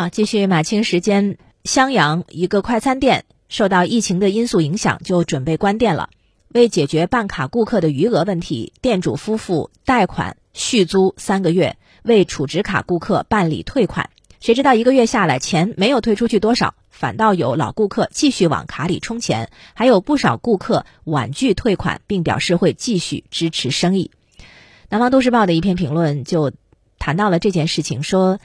[0.00, 6.08] 啊，继续马清时间，襄阳一个快餐店受到疫情的因素影响，就准备关店了。
[6.48, 14.08] 为解决办卡顾客的余额问题，店主夫妇贷款续租三个月，为储值卡顾客办理退款。
[14.40, 24.10] 谁知道一个月下来，钱没有退出去多少，反倒有老顾客继续往卡里充钱，还有不少顾客婉拒退款，并表示会继续支持生意。
[24.88, 26.52] 南方都市报的一篇评论就
[26.98, 28.40] 谈到了这件事情，说。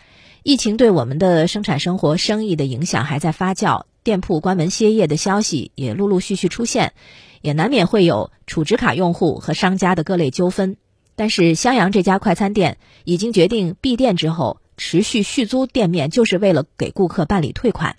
[0.48, 6.94] 疫情对我们的生产生活、生意的影响还在发酵，店铺关门歇业的消息也陆陆续续出现，
[7.42, 10.78] 也难免会有储值卡用户和商家的各类纠纷。
[11.16, 17.96] 但是襄阳这家快餐店已经决定闭店之后持续续租店面，就是为了给顾客办理退款。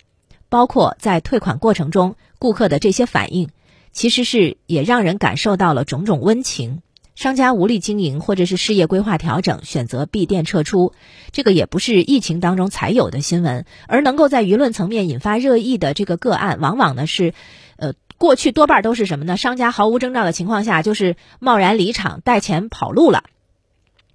[0.47, 3.49] 包括在退款过程中，顾客的这些反应，
[3.91, 6.81] 其实是也让人感受到了种种温情。
[7.17, 10.93] 商家无力经营，或者是事业规划调整，选择闭店撤出，
[11.31, 13.65] 这个也不是疫情当中才有的新闻。
[13.87, 17.33] 而能够在舆论层面引发热议的这个个案，往往呢是，
[17.77, 19.35] 呃，过去多半都是什么呢？
[19.35, 23.23] 商家毫无征兆的情况下，就是贸然离场，带钱跑路了，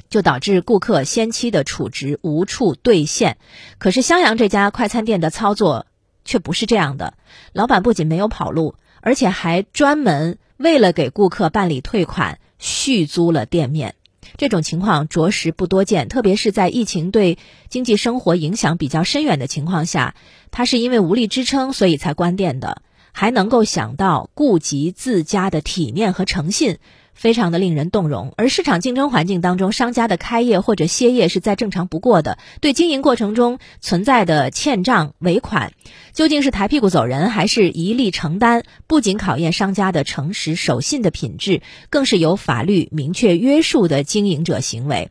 [0.08, 3.36] 就导致顾客先期的储值无处兑现。
[3.78, 5.86] 可是襄阳这家快餐店的操作
[6.24, 7.14] 却不是这样的，
[7.52, 12.38] 老板不仅没有跑路，而且还专门为了给顾客办理退款。
[12.62, 13.96] 续租了店面，
[14.36, 16.06] 这种情况着实不多见。
[16.08, 17.36] 特别是在疫情对
[17.68, 20.14] 经济生活影响比较深远的情况下，
[20.52, 26.78] 他是因为无力支撑，所以才关店的，还能够想到顾及自家的体面和诚信。
[27.14, 32.38] 非常的令人动容，而市场竞争环境当中，商家的开业或者歇业是再正常不过的。
[32.60, 35.72] 对经营过程中存在的欠账尾款，
[36.12, 45.10] 究竟是抬屁股走人，还是一力承担，不仅考验商家的诚实守信的品质，更是有法律明确约束的经营者行为。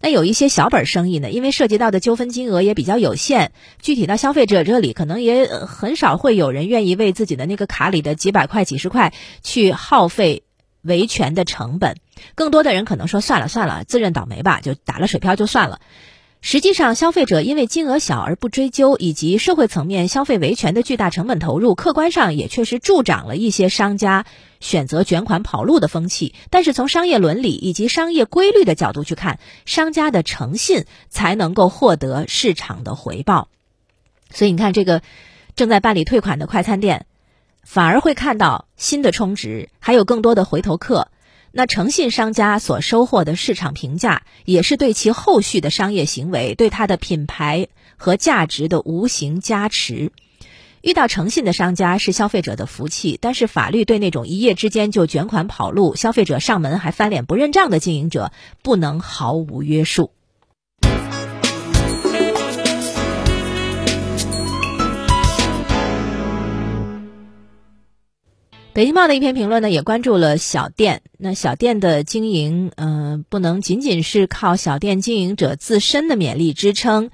[0.00, 10.42] 那有一些小本生意呢，因为涉及到的纠纷金额也比较有限，具体到消费者这里，可能也很少会有人愿意为自己的那个卡里的几百块、几十块去耗费。
[10.82, 11.96] 维权的成本，
[12.34, 15.80] 更多的人可能说算了算了，自认倒霉吧，就打了水漂就算了。
[16.44, 24.26] 实际上，消费者因为金额小而不追究，以及社会层面消费维权的巨大成本投入，客观上也确实助长了一些商家
[24.58, 26.34] 选择卷款跑路的风气。
[26.50, 33.48] 但是从商业伦理以及商业规律的角度去看，商家的诚信才能够获得市场的回报。
[34.30, 35.00] 所以你看，这个
[35.54, 37.06] 正在办理退款的快餐店。
[37.64, 41.08] 反而会看到新的充值，还有更多的回头客。
[41.52, 50.12] 那诚信商家所收获的市场评价，也是对其后续的商业行为、对它的品牌和价值的无形加持。
[50.80, 60.10] 遇到诚信的商家是消费者的福气，但是法律对那种一夜之间就卷款跑路、消费者上门还翻脸不认账的经营者，不能毫无约束。
[68.74, 71.02] 北京报的一篇评论呢，也关注了小店。
[71.18, 77.10] 那小店的经营，嗯，不能仅仅是靠小店经营者自身的勉力支撑。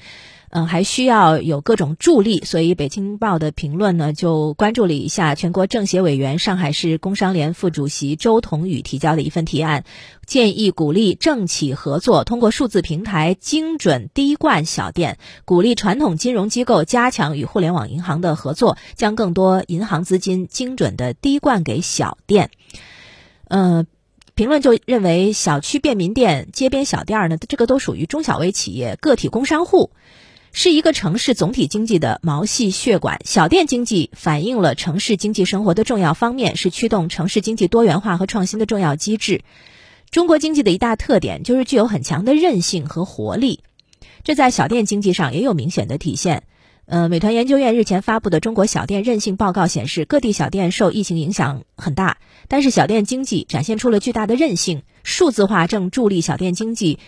[0.51, 9.85] 嗯，还需要有各种助力，所以北京报的评论呢，就关注了一下全国政协委员、上海市工商联副主席周同宇提交的一份提案，
[10.25, 22.51] 建议鼓励政企合作，通过数字平台精准滴灌小店，鼓励传统金融机构加强与互联网银行的合作，将更多银行资金精准的滴灌给小店。
[23.49, 23.87] 嗯，
[24.35, 29.91] 评论就认为，小区便民店、街边小店呢，这个都属于中小微企业、个体工商户。
[30.61, 39.43] 是一个城市总体经济的毛细血管，小店经济反映了城市经济生活的重要方面，是驱动城市经济多元化和创新的重要机制。
[40.11, 43.61] 中国经济的一大特点就是具有很强的韧性和活力，
[44.25, 46.43] 这在小店经济上也有明显的体现。
[46.87, 52.19] 呃，美团研究院日前发布的《中国小店韧性报告》显示，各地小店受疫情影响很大，
[52.49, 56.99] 但是小店经济展现出了巨大的韧性，数字化正助力小店经济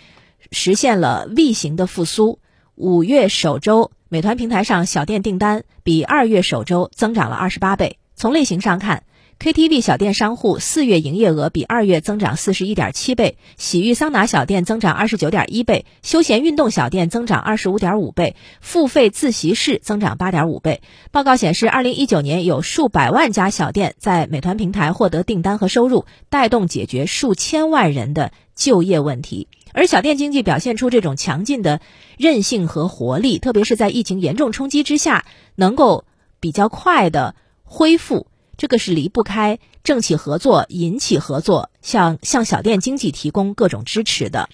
[0.52, 2.38] 实现了 V 型的复苏。
[2.80, 7.98] 五月首周，美团平台上小店订单比二月首周增长了二十八倍。
[8.16, 9.02] 从类型上看
[9.38, 20.80] ，KTV 小店商户四月营业额比二月增长四十一点七倍，洗浴桑拿小店增长二十九点一倍，休闲运动小店增长二十五点五倍，付费自习室增长八点五倍。
[21.10, 29.48] 报告显示，二零一九年有数百万家小店在美团平台获得订单和收入，带动解决数千万人的就业问题。
[29.72, 31.80] 而小店经济表现出这种强劲的
[32.18, 35.24] 韧性和活力，特别是在疫情严重冲击之下，
[35.54, 36.04] 能够
[36.40, 38.26] 比较快的恢复，
[38.56, 44.50] 这个是离不开政企合作、银企合作，向向小店经济提供各种支持的。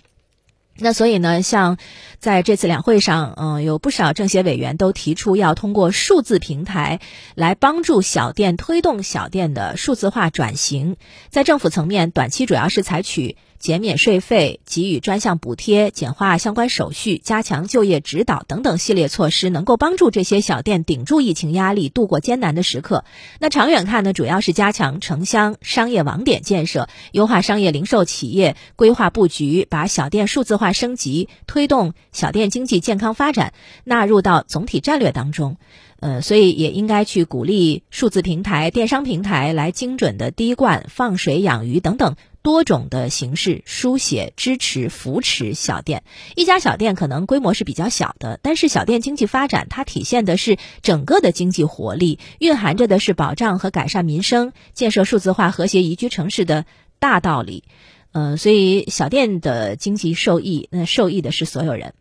[0.78, 1.78] 那所以呢，像
[2.18, 7.00] 在这次两会上，嗯，有不少政协委员都提出要通过数字平台
[7.34, 10.98] 来帮助小店推动小店的数字化转型。
[11.30, 13.38] 在政府层面，短期主要是采取。
[13.58, 23.04] 减免税费、给予专项补贴、简化相关手续、加强就业指导等等系列措施，能够帮助这些小店顶住疫情压力，度过艰难的时刻。
[23.40, 33.52] 那长远看呢，主要是加强城乡商业网点建设，优化商业零售企业规划布局，把小店数字化升级、推动小店经济健康发展
[33.84, 35.56] 纳入到总体战略当中。
[36.00, 42.16] 呃，所以也应该去鼓励数字平台、电商平台来精准的滴灌、放水、养鱼等等。
[42.42, 46.04] 多种的形式书写、支持、扶持小店。
[46.36, 56.66] 一家小店可能规模是比较小的，但是小店经济发展它体现的是整个的经济活力，蕴含着的是保障和改善民生、建设数字化和谐宜居城市的
[57.00, 57.64] 大道理。
[58.12, 61.94] 嗯，所以小店的经济受益，那受益的是所有人。